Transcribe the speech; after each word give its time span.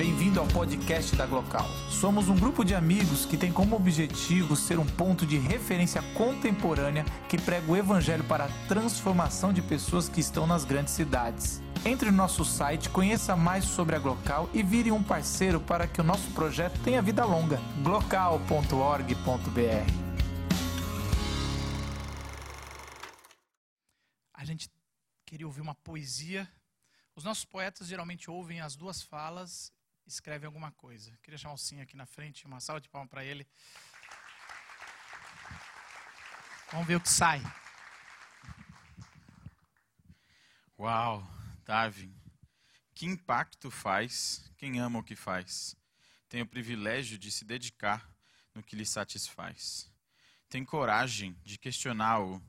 Bem-vindo 0.00 0.40
ao 0.40 0.48
podcast 0.48 1.14
da 1.14 1.26
Glocal. 1.26 1.68
Somos 1.90 2.30
um 2.30 2.34
grupo 2.34 2.64
de 2.64 2.74
amigos 2.74 3.26
que 3.26 3.36
tem 3.36 3.52
como 3.52 3.76
objetivo 3.76 4.56
ser 4.56 4.78
um 4.78 4.86
ponto 4.86 5.26
de 5.26 5.36
referência 5.36 6.00
contemporânea 6.14 7.04
que 7.28 7.36
prega 7.36 7.70
o 7.70 7.76
evangelho 7.76 8.24
para 8.24 8.46
a 8.46 8.66
transformação 8.66 9.52
de 9.52 9.60
pessoas 9.60 10.08
que 10.08 10.18
estão 10.18 10.46
nas 10.46 10.64
grandes 10.64 10.94
cidades. 10.94 11.60
Entre 11.84 12.10
no 12.10 12.16
nosso 12.16 12.46
site, 12.46 12.88
conheça 12.88 13.36
mais 13.36 13.66
sobre 13.66 13.94
a 13.94 13.98
Glocal 13.98 14.48
e 14.54 14.62
vire 14.62 14.90
um 14.90 15.02
parceiro 15.02 15.60
para 15.60 15.86
que 15.86 16.00
o 16.00 16.04
nosso 16.04 16.30
projeto 16.30 16.80
tenha 16.82 17.02
vida 17.02 17.22
longa. 17.26 17.60
glocal.org.br 17.82 19.20
A 24.32 24.44
gente 24.46 24.70
queria 25.26 25.46
ouvir 25.46 25.60
uma 25.60 25.74
poesia. 25.74 26.50
Os 27.14 27.22
nossos 27.22 27.44
poetas 27.44 27.86
geralmente 27.86 28.30
ouvem 28.30 28.62
as 28.62 28.74
duas 28.74 29.02
falas 29.02 29.70
escrevem 30.12 30.46
alguma 30.46 30.72
coisa. 30.72 31.16
Queria 31.22 31.38
chamar 31.38 31.54
o 31.54 31.58
Sim 31.58 31.80
aqui 31.80 31.96
na 31.96 32.06
frente, 32.06 32.46
uma 32.46 32.60
salva 32.60 32.80
de 32.80 32.88
palmas 32.88 33.10
para 33.10 33.24
ele. 33.24 33.46
Vamos 36.72 36.86
ver 36.86 36.96
o 36.96 37.00
que 37.00 37.08
sai. 37.08 37.42
Uau, 40.78 41.26
Davi, 41.64 42.14
que 42.94 43.06
impacto 43.06 43.70
faz 43.70 44.50
quem 44.56 44.78
ama 44.78 44.98
o 44.98 45.02
que 45.02 45.16
faz? 45.16 45.74
Tem 46.28 46.42
o 46.42 46.46
privilégio 46.46 47.18
de 47.18 47.30
se 47.30 47.44
dedicar 47.44 48.08
no 48.54 48.62
que 48.62 48.76
lhe 48.76 48.84
satisfaz. 48.84 49.90
Tem 50.48 50.64
coragem 50.64 51.34
de 51.42 51.58
questionar 51.58 52.20
o. 52.20 52.42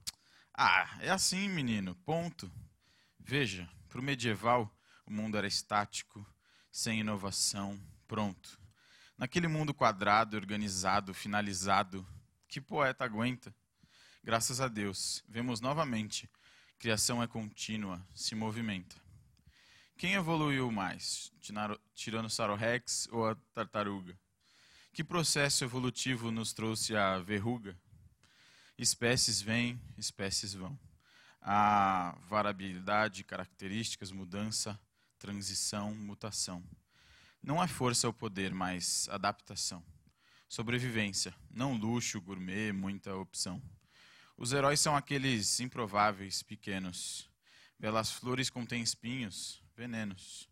Ah, 0.53 0.97
é 0.99 1.09
assim, 1.09 1.47
menino, 1.47 1.95
ponto. 2.05 2.51
Veja, 3.17 3.69
para 3.87 3.99
o 3.99 4.03
medieval, 4.03 4.69
o 5.05 5.11
mundo 5.11 5.37
era 5.37 5.47
estático, 5.47 6.25
sem 6.71 7.01
inovação, 7.01 7.79
pronto. 8.07 8.59
Naquele 9.17 9.47
mundo 9.47 9.73
quadrado, 9.73 10.37
organizado, 10.37 11.13
finalizado, 11.13 12.07
que 12.47 12.61
poeta 12.61 13.03
aguenta? 13.03 13.53
Graças 14.23 14.61
a 14.61 14.67
Deus, 14.67 15.23
vemos 15.27 15.59
novamente, 15.61 16.29
criação 16.79 17.21
é 17.21 17.27
contínua, 17.27 18.05
se 18.13 18.33
movimenta. 18.35 18.95
Quem 19.97 20.13
evoluiu 20.13 20.71
mais, 20.71 21.31
Tiranossauro 21.93 22.55
Rex 22.55 23.07
ou 23.11 23.29
a 23.29 23.35
tartaruga? 23.53 24.17
Que 24.93 25.03
processo 25.03 25.63
evolutivo 25.63 26.31
nos 26.31 26.53
trouxe 26.53 26.95
a 26.95 27.19
verruga? 27.19 27.77
Espécies 28.77 29.41
vêm, 29.41 29.79
espécies 29.97 30.53
vão. 30.53 30.77
A 31.41 32.17
variabilidade, 32.27 33.23
características, 33.23 34.11
mudança, 34.11 34.79
transição, 35.21 35.93
mutação. 35.93 36.63
Não 37.43 37.61
é 37.61 37.67
força 37.67 38.07
ou 38.07 38.13
poder, 38.13 38.51
mas 38.55 39.07
adaptação. 39.07 39.83
Sobrevivência, 40.49 41.31
não 41.51 41.77
luxo, 41.77 42.19
gourmet, 42.19 42.71
muita 42.71 43.15
opção. 43.15 43.61
Os 44.35 44.51
heróis 44.51 44.79
são 44.79 44.95
aqueles 44.95 45.59
improváveis, 45.59 46.41
pequenos. 46.41 47.29
Belas 47.77 48.11
flores 48.11 48.49
contêm 48.49 48.81
espinhos, 48.81 49.63
venenos. 49.77 50.49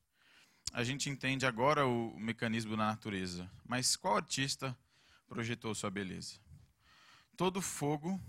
A 0.72 0.84
gente 0.84 1.10
entende 1.10 1.48
agora 1.48 1.88
o 1.88 2.20
mecanismo 2.20 2.78
da 2.78 2.86
natureza, 2.86 3.50
mas 3.66 3.96
qual 3.96 4.18
artista 4.18 4.78
projetou 5.28 5.74
sua 5.74 5.90
beleza? 5.90 6.36
Todo 7.36 7.60
fogo, 7.60 8.22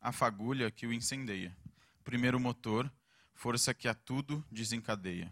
a 0.00 0.10
fagulha 0.10 0.70
que 0.70 0.86
o 0.86 0.92
incendeia. 0.92 1.54
Primeiro 2.02 2.40
motor, 2.40 2.90
força 3.34 3.74
que 3.74 3.88
a 3.88 3.94
tudo 3.94 4.42
desencadeia 4.50 5.30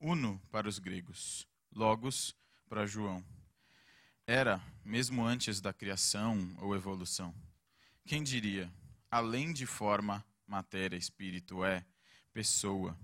uno 0.00 0.40
para 0.50 0.68
os 0.68 0.78
gregos, 0.78 1.46
logos 1.70 2.34
para 2.68 2.86
João. 2.86 3.22
Era, 4.26 4.60
mesmo 4.84 5.24
antes 5.24 5.60
da 5.60 5.72
criação 5.72 6.56
ou 6.60 6.74
evolução. 6.74 7.34
Quem 8.06 8.22
diria, 8.22 8.72
além 9.10 9.52
de 9.52 9.66
forma, 9.66 10.24
matéria, 10.46 10.96
espírito, 10.96 11.64
é 11.64 11.84
pessoa. 12.32 12.96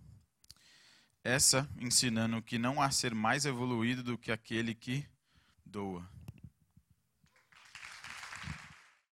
Essa 1.23 1.69
ensinando 1.79 2.41
que 2.41 2.59
não 2.59 2.81
há 2.81 2.91
ser 2.91 3.15
mais 3.15 3.45
evoluído 3.45 4.03
do 4.03 4.17
que 4.17 4.33
aquele 4.33 4.75
que 4.75 5.07
doa. 5.65 6.09